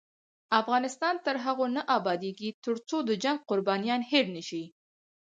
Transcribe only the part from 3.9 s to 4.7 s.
هیر نشي.